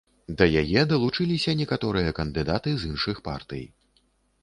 Да 0.37 0.45
яе 0.61 0.81
далучыліся 0.93 1.55
некаторыя 1.61 2.17
кандыдаты 2.23 2.69
з 2.81 2.93
іншых 2.93 3.25
партый. 3.29 3.67